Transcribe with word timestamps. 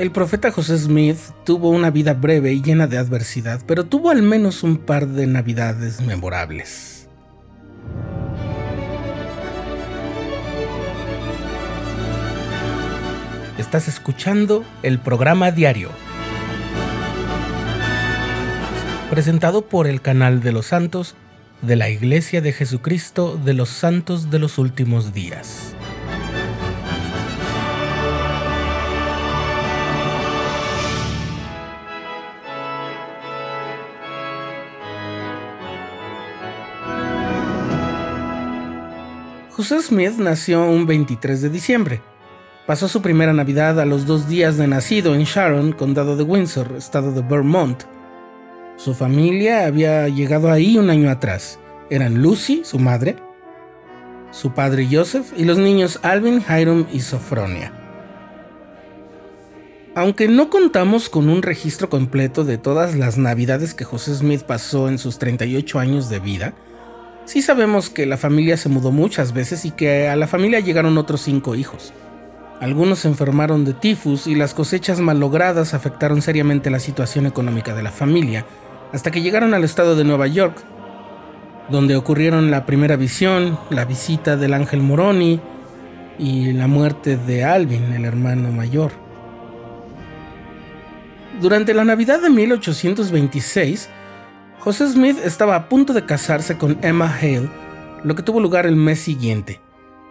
El 0.00 0.12
profeta 0.12 0.50
José 0.50 0.78
Smith 0.78 1.18
tuvo 1.44 1.68
una 1.68 1.90
vida 1.90 2.14
breve 2.14 2.54
y 2.54 2.62
llena 2.62 2.86
de 2.86 2.96
adversidad, 2.96 3.60
pero 3.66 3.84
tuvo 3.84 4.08
al 4.08 4.22
menos 4.22 4.62
un 4.62 4.78
par 4.78 5.06
de 5.06 5.26
navidades 5.26 6.00
memorables. 6.00 7.06
Estás 13.58 13.88
escuchando 13.88 14.64
el 14.82 14.98
programa 15.00 15.50
diario, 15.50 15.90
presentado 19.10 19.66
por 19.66 19.86
el 19.86 20.00
canal 20.00 20.40
de 20.40 20.52
los 20.52 20.64
santos 20.64 21.14
de 21.60 21.76
la 21.76 21.90
Iglesia 21.90 22.40
de 22.40 22.54
Jesucristo 22.54 23.38
de 23.44 23.52
los 23.52 23.68
Santos 23.68 24.30
de 24.30 24.38
los 24.38 24.56
Últimos 24.56 25.12
Días. 25.12 25.74
José 39.60 39.82
Smith 39.82 40.14
nació 40.16 40.64
un 40.64 40.86
23 40.86 41.42
de 41.42 41.50
diciembre. 41.50 42.00
Pasó 42.66 42.88
su 42.88 43.02
primera 43.02 43.34
Navidad 43.34 43.78
a 43.78 43.84
los 43.84 44.06
dos 44.06 44.26
días 44.26 44.56
de 44.56 44.66
nacido 44.66 45.14
en 45.14 45.24
Sharon, 45.24 45.72
condado 45.72 46.16
de 46.16 46.22
Windsor, 46.22 46.76
estado 46.78 47.12
de 47.12 47.20
Vermont. 47.20 47.82
Su 48.78 48.94
familia 48.94 49.66
había 49.66 50.08
llegado 50.08 50.50
ahí 50.50 50.78
un 50.78 50.88
año 50.88 51.10
atrás. 51.10 51.58
Eran 51.90 52.22
Lucy, 52.22 52.62
su 52.64 52.78
madre, 52.78 53.16
su 54.30 54.54
padre 54.54 54.88
Joseph 54.90 55.30
y 55.36 55.44
los 55.44 55.58
niños 55.58 56.00
Alvin, 56.02 56.42
Hiram 56.48 56.86
y 56.90 57.00
Sophronia. 57.00 57.70
Aunque 59.94 60.26
no 60.26 60.48
contamos 60.48 61.10
con 61.10 61.28
un 61.28 61.42
registro 61.42 61.90
completo 61.90 62.44
de 62.44 62.56
todas 62.56 62.96
las 62.96 63.18
navidades 63.18 63.74
que 63.74 63.84
José 63.84 64.14
Smith 64.14 64.44
pasó 64.44 64.88
en 64.88 64.96
sus 64.96 65.18
38 65.18 65.78
años 65.78 66.08
de 66.08 66.18
vida, 66.18 66.54
Sí 67.30 67.42
sabemos 67.42 67.90
que 67.90 68.06
la 68.06 68.16
familia 68.16 68.56
se 68.56 68.68
mudó 68.68 68.90
muchas 68.90 69.32
veces 69.32 69.64
y 69.64 69.70
que 69.70 70.08
a 70.08 70.16
la 70.16 70.26
familia 70.26 70.58
llegaron 70.58 70.98
otros 70.98 71.20
cinco 71.20 71.54
hijos. 71.54 71.92
Algunos 72.58 72.98
se 72.98 73.08
enfermaron 73.08 73.64
de 73.64 73.72
tifus 73.72 74.26
y 74.26 74.34
las 74.34 74.52
cosechas 74.52 74.98
malogradas 74.98 75.72
afectaron 75.72 76.22
seriamente 76.22 76.70
la 76.70 76.80
situación 76.80 77.26
económica 77.26 77.72
de 77.72 77.84
la 77.84 77.92
familia, 77.92 78.46
hasta 78.92 79.12
que 79.12 79.22
llegaron 79.22 79.54
al 79.54 79.62
estado 79.62 79.94
de 79.94 80.02
Nueva 80.02 80.26
York, 80.26 80.56
donde 81.68 81.94
ocurrieron 81.94 82.50
la 82.50 82.66
primera 82.66 82.96
visión, 82.96 83.60
la 83.70 83.84
visita 83.84 84.36
del 84.36 84.52
ángel 84.52 84.80
Moroni 84.80 85.38
y 86.18 86.50
la 86.50 86.66
muerte 86.66 87.16
de 87.16 87.44
Alvin, 87.44 87.92
el 87.92 88.06
hermano 88.06 88.50
mayor. 88.50 88.90
Durante 91.40 91.74
la 91.74 91.84
Navidad 91.84 92.20
de 92.20 92.30
1826, 92.30 93.88
José 94.60 94.86
Smith 94.88 95.16
estaba 95.24 95.56
a 95.56 95.70
punto 95.70 95.94
de 95.94 96.04
casarse 96.04 96.58
con 96.58 96.76
Emma 96.82 97.10
Hale, 97.10 97.48
lo 98.04 98.14
que 98.14 98.22
tuvo 98.22 98.40
lugar 98.40 98.66
el 98.66 98.76
mes 98.76 99.00
siguiente. 99.00 99.58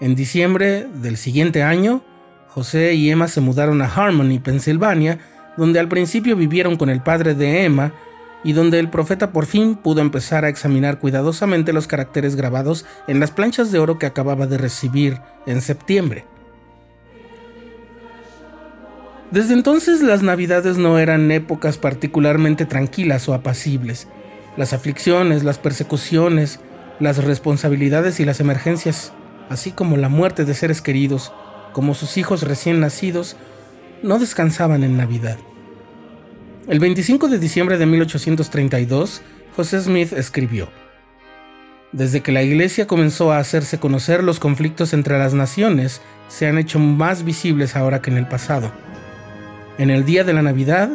En 0.00 0.14
diciembre 0.14 0.88
del 0.94 1.18
siguiente 1.18 1.62
año, 1.62 2.02
José 2.48 2.94
y 2.94 3.10
Emma 3.10 3.28
se 3.28 3.42
mudaron 3.42 3.82
a 3.82 3.92
Harmony, 3.94 4.38
Pensilvania, 4.42 5.18
donde 5.58 5.78
al 5.80 5.88
principio 5.88 6.34
vivieron 6.34 6.76
con 6.76 6.88
el 6.88 7.02
padre 7.02 7.34
de 7.34 7.66
Emma 7.66 7.92
y 8.42 8.54
donde 8.54 8.78
el 8.78 8.88
profeta 8.88 9.32
por 9.32 9.44
fin 9.44 9.74
pudo 9.74 10.00
empezar 10.00 10.46
a 10.46 10.48
examinar 10.48 10.98
cuidadosamente 10.98 11.74
los 11.74 11.86
caracteres 11.86 12.34
grabados 12.34 12.86
en 13.06 13.20
las 13.20 13.30
planchas 13.30 13.70
de 13.70 13.80
oro 13.80 13.98
que 13.98 14.06
acababa 14.06 14.46
de 14.46 14.56
recibir 14.56 15.20
en 15.44 15.60
septiembre. 15.60 16.24
Desde 19.30 19.52
entonces 19.52 20.00
las 20.00 20.22
navidades 20.22 20.78
no 20.78 20.98
eran 20.98 21.30
épocas 21.32 21.76
particularmente 21.76 22.64
tranquilas 22.64 23.28
o 23.28 23.34
apacibles. 23.34 24.08
Las 24.56 24.72
aflicciones, 24.72 25.44
las 25.44 25.58
persecuciones, 25.58 26.60
las 27.00 27.22
responsabilidades 27.22 28.20
y 28.20 28.24
las 28.24 28.40
emergencias, 28.40 29.12
así 29.48 29.70
como 29.70 29.96
la 29.96 30.08
muerte 30.08 30.44
de 30.44 30.54
seres 30.54 30.82
queridos, 30.82 31.32
como 31.72 31.94
sus 31.94 32.16
hijos 32.16 32.42
recién 32.42 32.80
nacidos, 32.80 33.36
no 34.02 34.18
descansaban 34.18 34.84
en 34.84 34.96
Navidad. 34.96 35.38
El 36.68 36.80
25 36.80 37.28
de 37.28 37.38
diciembre 37.38 37.78
de 37.78 37.86
1832, 37.86 39.22
José 39.56 39.80
Smith 39.80 40.12
escribió, 40.12 40.68
Desde 41.92 42.20
que 42.20 42.32
la 42.32 42.42
Iglesia 42.42 42.86
comenzó 42.86 43.32
a 43.32 43.38
hacerse 43.38 43.78
conocer 43.78 44.22
los 44.22 44.38
conflictos 44.38 44.92
entre 44.92 45.18
las 45.18 45.34
naciones, 45.34 46.02
se 46.28 46.46
han 46.46 46.58
hecho 46.58 46.78
más 46.78 47.24
visibles 47.24 47.74
ahora 47.74 48.02
que 48.02 48.10
en 48.10 48.18
el 48.18 48.28
pasado. 48.28 48.70
En 49.78 49.90
el 49.90 50.04
día 50.04 50.24
de 50.24 50.32
la 50.34 50.42
Navidad, 50.42 50.90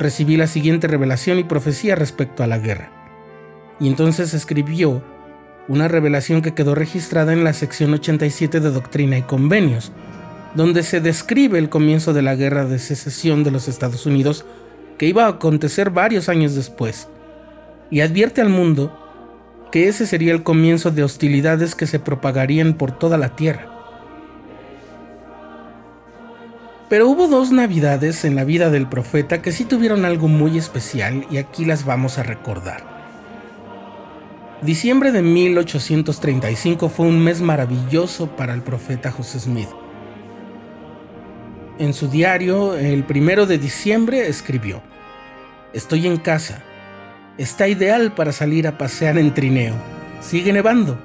recibí 0.00 0.36
la 0.36 0.48
siguiente 0.48 0.88
revelación 0.88 1.38
y 1.38 1.44
profecía 1.44 1.94
respecto 1.94 2.42
a 2.42 2.46
la 2.46 2.58
guerra. 2.58 2.90
Y 3.78 3.86
entonces 3.86 4.34
escribió 4.34 5.02
una 5.68 5.86
revelación 5.86 6.42
que 6.42 6.54
quedó 6.54 6.74
registrada 6.74 7.32
en 7.32 7.44
la 7.44 7.52
sección 7.52 7.94
87 7.94 8.58
de 8.58 8.70
Doctrina 8.70 9.18
y 9.18 9.22
Convenios, 9.22 9.92
donde 10.54 10.82
se 10.82 11.00
describe 11.00 11.58
el 11.58 11.68
comienzo 11.68 12.12
de 12.12 12.22
la 12.22 12.34
guerra 12.34 12.64
de 12.64 12.80
secesión 12.80 13.44
de 13.44 13.52
los 13.52 13.68
Estados 13.68 14.04
Unidos 14.06 14.44
que 14.98 15.06
iba 15.06 15.26
a 15.26 15.28
acontecer 15.28 15.90
varios 15.90 16.28
años 16.28 16.54
después, 16.54 17.08
y 17.90 18.00
advierte 18.00 18.40
al 18.40 18.48
mundo 18.48 18.96
que 19.70 19.88
ese 19.88 20.06
sería 20.06 20.32
el 20.32 20.42
comienzo 20.42 20.90
de 20.90 21.04
hostilidades 21.04 21.74
que 21.74 21.86
se 21.86 22.00
propagarían 22.00 22.74
por 22.74 22.92
toda 22.92 23.16
la 23.16 23.36
tierra. 23.36 23.79
Pero 26.90 27.08
hubo 27.08 27.28
dos 27.28 27.52
navidades 27.52 28.24
en 28.24 28.34
la 28.34 28.42
vida 28.42 28.68
del 28.68 28.88
profeta 28.88 29.40
que 29.40 29.52
sí 29.52 29.64
tuvieron 29.64 30.04
algo 30.04 30.26
muy 30.26 30.58
especial 30.58 31.24
y 31.30 31.36
aquí 31.36 31.64
las 31.64 31.84
vamos 31.84 32.18
a 32.18 32.24
recordar. 32.24 32.84
Diciembre 34.60 35.12
de 35.12 35.22
1835 35.22 36.88
fue 36.88 37.06
un 37.06 37.20
mes 37.20 37.40
maravilloso 37.42 38.34
para 38.34 38.54
el 38.54 38.62
profeta 38.62 39.12
José 39.12 39.38
Smith. 39.38 39.68
En 41.78 41.94
su 41.94 42.08
diario, 42.08 42.74
el 42.74 43.04
primero 43.04 43.46
de 43.46 43.58
diciembre, 43.58 44.26
escribió, 44.26 44.82
Estoy 45.72 46.08
en 46.08 46.16
casa. 46.16 46.64
Está 47.38 47.68
ideal 47.68 48.16
para 48.16 48.32
salir 48.32 48.66
a 48.66 48.78
pasear 48.78 49.16
en 49.16 49.32
trineo. 49.32 49.76
Sigue 50.20 50.52
nevando. 50.52 50.98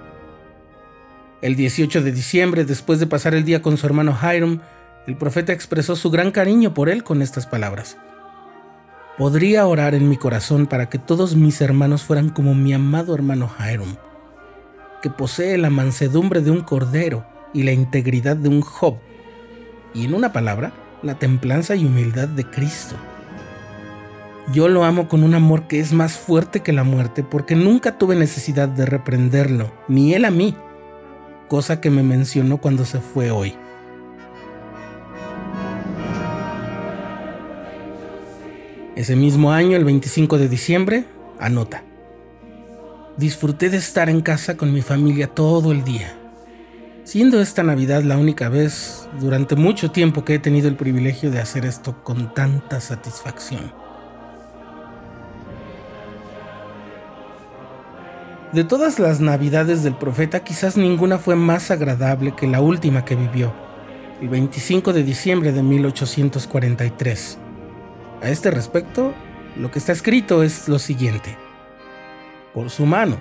El 1.43 1.55
18 1.55 2.01
de 2.01 2.11
diciembre, 2.11 2.65
después 2.65 2.99
de 2.99 3.05
pasar 3.05 3.35
el 3.35 3.45
día 3.45 3.61
con 3.61 3.77
su 3.77 3.85
hermano 3.85 4.17
Hiram, 4.19 4.61
el 5.07 5.15
profeta 5.15 5.53
expresó 5.53 5.95
su 5.95 6.09
gran 6.09 6.31
cariño 6.31 6.73
por 6.73 6.89
él 6.89 7.03
con 7.03 7.21
estas 7.21 7.45
palabras. 7.45 7.97
Podría 9.17 9.65
orar 9.67 9.95
en 9.95 10.09
mi 10.09 10.17
corazón 10.17 10.67
para 10.67 10.89
que 10.89 10.97
todos 10.97 11.35
mis 11.35 11.61
hermanos 11.61 12.03
fueran 12.03 12.29
como 12.29 12.55
mi 12.55 12.73
amado 12.73 13.13
hermano 13.13 13.49
Hiram, 13.59 13.95
que 15.01 15.09
posee 15.09 15.57
la 15.57 15.69
mansedumbre 15.69 16.41
de 16.41 16.51
un 16.51 16.61
cordero 16.61 17.25
y 17.53 17.63
la 17.63 17.71
integridad 17.71 18.35
de 18.35 18.49
un 18.49 18.61
Job, 18.61 18.97
y 19.93 20.05
en 20.05 20.13
una 20.13 20.33
palabra, 20.33 20.73
la 21.01 21.15
templanza 21.15 21.75
y 21.75 21.85
humildad 21.85 22.27
de 22.27 22.43
Cristo. 22.49 22.95
Yo 24.51 24.67
lo 24.67 24.83
amo 24.83 25.07
con 25.07 25.23
un 25.23 25.33
amor 25.33 25.67
que 25.67 25.79
es 25.79 25.93
más 25.93 26.17
fuerte 26.17 26.61
que 26.61 26.73
la 26.73 26.83
muerte 26.83 27.23
porque 27.23 27.55
nunca 27.55 27.97
tuve 27.97 28.15
necesidad 28.15 28.67
de 28.67 28.85
reprenderlo, 28.85 29.71
ni 29.87 30.13
él 30.13 30.25
a 30.25 30.31
mí, 30.31 30.55
cosa 31.47 31.79
que 31.79 31.89
me 31.89 32.03
mencionó 32.03 32.57
cuando 32.57 32.85
se 32.85 32.99
fue 32.99 33.31
hoy. 33.31 33.55
Ese 38.95 39.17
mismo 39.17 39.51
año, 39.51 39.75
el 39.75 39.83
25 39.83 40.37
de 40.37 40.47
diciembre, 40.47 41.03
anota. 41.37 41.83
Disfruté 43.17 43.69
de 43.69 43.75
estar 43.75 44.09
en 44.09 44.21
casa 44.21 44.55
con 44.55 44.71
mi 44.71 44.81
familia 44.81 45.27
todo 45.27 45.73
el 45.73 45.83
día, 45.83 46.17
siendo 47.03 47.41
esta 47.41 47.61
Navidad 47.61 48.03
la 48.03 48.17
única 48.17 48.47
vez 48.47 49.09
durante 49.19 49.57
mucho 49.57 49.91
tiempo 49.91 50.23
que 50.23 50.35
he 50.35 50.39
tenido 50.39 50.69
el 50.69 50.77
privilegio 50.77 51.29
de 51.29 51.39
hacer 51.39 51.65
esto 51.65 52.03
con 52.05 52.33
tanta 52.33 52.79
satisfacción. 52.79 53.73
De 58.53 58.63
todas 58.63 58.97
las 58.99 59.19
navidades 59.19 59.83
del 59.83 59.95
profeta, 59.95 60.45
quizás 60.45 60.77
ninguna 60.77 61.17
fue 61.17 61.35
más 61.35 61.69
agradable 61.69 62.33
que 62.33 62.47
la 62.47 62.61
última 62.61 63.03
que 63.03 63.17
vivió, 63.17 63.53
el 64.21 64.29
25 64.29 64.93
de 64.93 65.03
diciembre 65.03 65.51
de 65.51 65.63
1843 65.63 67.39
a 68.21 68.29
este 68.29 68.51
respecto, 68.51 69.13
lo 69.57 69.71
que 69.71 69.79
está 69.79 69.91
escrito 69.91 70.43
es 70.43 70.67
lo 70.67 70.79
siguiente. 70.79 71.37
Por 72.53 72.69
su 72.69 72.85
mano. 72.85 73.17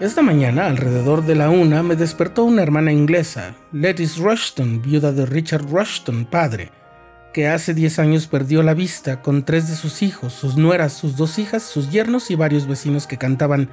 Esta 0.00 0.22
mañana, 0.22 0.66
alrededor 0.66 1.24
de 1.24 1.36
la 1.36 1.50
una, 1.50 1.82
me 1.82 1.96
despertó 1.96 2.44
una 2.44 2.62
hermana 2.62 2.92
inglesa, 2.92 3.54
Lettice 3.72 4.20
Rushton, 4.20 4.82
viuda 4.82 5.12
de 5.12 5.24
Richard 5.24 5.70
Rushton, 5.70 6.24
padre, 6.24 6.72
que 7.32 7.48
hace 7.48 7.74
10 7.74 8.00
años 8.00 8.26
perdió 8.26 8.62
la 8.62 8.74
vista 8.74 9.22
con 9.22 9.44
tres 9.44 9.68
de 9.68 9.76
sus 9.76 10.02
hijos, 10.02 10.32
sus 10.32 10.56
nueras, 10.56 10.92
sus 10.92 11.16
dos 11.16 11.38
hijas, 11.38 11.62
sus 11.62 11.90
yernos 11.90 12.30
y 12.30 12.34
varios 12.34 12.66
vecinos 12.66 13.06
que 13.06 13.18
cantaban 13.18 13.70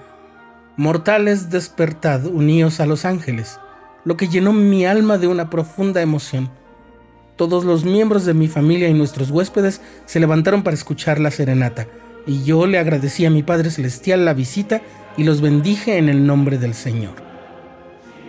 Mortales 0.77 1.49
despertad, 1.49 2.25
unidos 2.25 2.79
a 2.79 2.85
los 2.85 3.03
ángeles, 3.03 3.59
lo 4.05 4.15
que 4.15 4.27
llenó 4.27 4.53
mi 4.53 4.85
alma 4.85 5.17
de 5.17 5.27
una 5.27 5.49
profunda 5.49 6.01
emoción 6.01 6.49
todos 7.41 7.65
los 7.65 7.85
miembros 7.85 8.23
de 8.23 8.35
mi 8.35 8.47
familia 8.47 8.87
y 8.87 8.93
nuestros 8.93 9.31
huéspedes 9.31 9.81
se 10.05 10.19
levantaron 10.19 10.61
para 10.61 10.75
escuchar 10.75 11.19
la 11.19 11.31
serenata, 11.31 11.87
y 12.27 12.43
yo 12.43 12.67
le 12.67 12.77
agradecí 12.77 13.25
a 13.25 13.31
mi 13.31 13.41
Padre 13.41 13.71
Celestial 13.71 14.25
la 14.25 14.35
visita 14.35 14.83
y 15.17 15.23
los 15.23 15.41
bendije 15.41 15.97
en 15.97 16.07
el 16.07 16.27
nombre 16.27 16.59
del 16.59 16.75
Señor. 16.75 17.15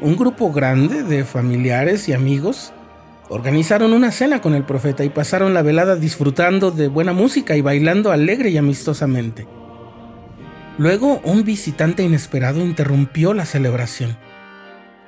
Un 0.01 0.17
grupo 0.17 0.51
grande 0.51 1.03
de 1.03 1.27
familiares 1.27 2.09
y 2.09 2.15
amigos 2.15 2.73
organizaron 3.29 3.93
una 3.93 4.13
cena 4.13 4.41
con 4.41 4.55
el 4.55 4.65
profeta 4.65 5.05
y 5.05 5.11
pasaron 5.11 5.53
la 5.53 5.61
velada 5.61 5.97
disfrutando 5.97 6.71
de 6.71 6.89
buena 6.89 7.13
música 7.13 7.55
y 7.55 7.61
bailando 7.61 8.13
alegre 8.13 8.49
y 8.49 8.57
amistosamente. 8.57 9.47
Luego 10.79 11.21
un 11.23 11.45
visitante 11.45 12.03
inesperado 12.03 12.63
interrumpió 12.63 13.35
la 13.35 13.45
celebración. 13.45 14.17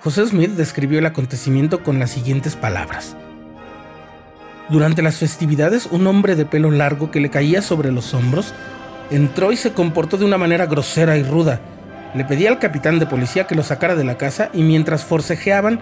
José 0.01 0.27
Smith 0.27 0.51
describió 0.51 0.99
el 0.99 1.07
acontecimiento 1.07 1.83
con 1.83 1.99
las 1.99 2.11
siguientes 2.11 2.55
palabras. 2.55 3.17
Durante 4.75 5.03
las 5.03 5.19
festividades, 5.19 5.87
un 5.93 6.05
hombre 6.09 6.35
de 6.35 6.47
pelo 6.47 6.73
largo 6.73 7.13
que 7.13 7.21
le 7.21 7.31
caía 7.31 7.63
sobre 7.63 7.93
los 7.93 8.13
hombros 8.13 8.53
entró 9.09 9.53
y 9.53 9.57
se 9.57 9.73
comportó 9.73 10.17
de 10.17 10.25
una 10.25 10.37
manera 10.37 10.67
grosera 10.67 11.17
y 11.17 11.23
ruda. 11.23 11.61
Le 12.13 12.25
pedí 12.25 12.49
al 12.49 12.59
capitán 12.59 12.99
de 12.99 13.07
policía 13.07 13.47
que 13.47 13.55
lo 13.55 13.63
sacara 13.63 13.95
de 13.95 14.03
la 14.03 14.19
casa 14.19 14.51
y 14.53 14.65
mientras 14.65 15.05
forcejeaban 15.05 15.79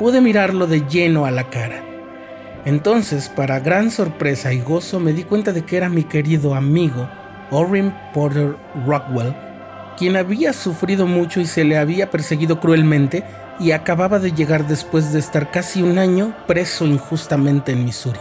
pude 0.00 0.20
mirarlo 0.20 0.66
de 0.66 0.80
lleno 0.80 1.26
a 1.26 1.30
la 1.30 1.48
cara. 1.48 1.84
Entonces, 2.64 3.28
para 3.28 3.60
gran 3.60 3.92
sorpresa 3.92 4.52
y 4.52 4.60
gozo, 4.60 4.98
me 4.98 5.12
di 5.12 5.22
cuenta 5.22 5.52
de 5.52 5.64
que 5.64 5.76
era 5.76 5.88
mi 5.88 6.02
querido 6.02 6.56
amigo, 6.56 7.08
Orrin 7.52 7.94
Porter 8.12 8.56
Rockwell, 8.84 9.32
quien 9.96 10.16
había 10.16 10.52
sufrido 10.52 11.06
mucho 11.06 11.40
y 11.40 11.46
se 11.46 11.62
le 11.62 11.78
había 11.78 12.10
perseguido 12.10 12.58
cruelmente 12.58 13.22
y 13.58 13.70
acababa 13.70 14.18
de 14.18 14.32
llegar 14.32 14.66
después 14.66 15.12
de 15.12 15.18
estar 15.18 15.50
casi 15.50 15.82
un 15.82 15.98
año 15.98 16.34
preso 16.46 16.84
injustamente 16.84 17.72
en 17.72 17.84
Missouri. 17.84 18.20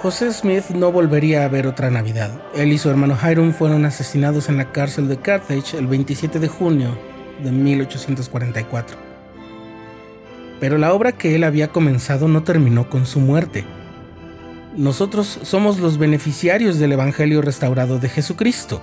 José 0.00 0.32
Smith 0.32 0.70
no 0.70 0.92
volvería 0.92 1.44
a 1.44 1.48
ver 1.48 1.66
otra 1.66 1.90
Navidad. 1.90 2.30
Él 2.54 2.72
y 2.72 2.78
su 2.78 2.88
hermano 2.88 3.18
Hiram 3.20 3.52
fueron 3.52 3.84
asesinados 3.84 4.48
en 4.48 4.56
la 4.56 4.70
cárcel 4.70 5.08
de 5.08 5.16
Carthage 5.16 5.76
el 5.76 5.88
27 5.88 6.38
de 6.38 6.48
junio 6.48 6.96
de 7.42 7.50
1844. 7.50 8.96
Pero 10.60 10.78
la 10.78 10.92
obra 10.92 11.12
que 11.12 11.34
él 11.34 11.44
había 11.44 11.68
comenzado 11.68 12.28
no 12.28 12.44
terminó 12.44 12.88
con 12.88 13.06
su 13.06 13.18
muerte. 13.20 13.64
Nosotros 14.76 15.40
somos 15.42 15.78
los 15.80 15.98
beneficiarios 15.98 16.78
del 16.78 16.92
Evangelio 16.92 17.42
restaurado 17.42 17.98
de 17.98 18.08
Jesucristo 18.08 18.80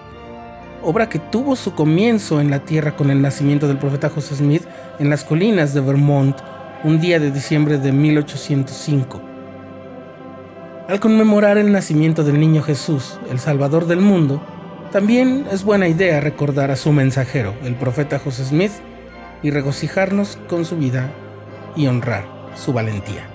obra 0.85 1.09
que 1.09 1.19
tuvo 1.19 1.55
su 1.55 1.73
comienzo 1.73 2.39
en 2.39 2.51
la 2.51 2.59
tierra 2.59 2.95
con 2.95 3.09
el 3.09 3.21
nacimiento 3.21 3.67
del 3.67 3.79
profeta 3.79 4.09
José 4.09 4.35
Smith 4.35 4.63
en 4.99 5.09
las 5.09 5.23
colinas 5.23 5.73
de 5.73 5.81
Vermont 5.81 6.37
un 6.83 6.99
día 7.01 7.19
de 7.19 7.31
diciembre 7.31 7.79
de 7.79 7.91
1805. 7.91 9.21
Al 10.87 10.99
conmemorar 10.99 11.57
el 11.57 11.71
nacimiento 11.71 12.23
del 12.23 12.39
niño 12.39 12.61
Jesús, 12.61 13.19
el 13.31 13.39
Salvador 13.39 13.87
del 13.87 14.01
mundo, 14.01 14.39
también 14.91 15.47
es 15.51 15.63
buena 15.63 15.87
idea 15.87 16.21
recordar 16.21 16.69
a 16.69 16.75
su 16.75 16.91
mensajero, 16.91 17.55
el 17.63 17.73
profeta 17.73 18.19
José 18.19 18.45
Smith, 18.45 18.71
y 19.41 19.49
regocijarnos 19.49 20.37
con 20.47 20.65
su 20.65 20.77
vida 20.77 21.11
y 21.75 21.87
honrar 21.87 22.25
su 22.55 22.71
valentía. 22.71 23.34